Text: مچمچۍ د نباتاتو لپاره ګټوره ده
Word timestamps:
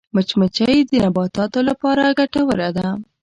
مچمچۍ 0.15 0.77
د 0.89 0.91
نباتاتو 1.05 1.59
لپاره 1.69 2.03
ګټوره 2.19 2.69
ده 2.77 2.87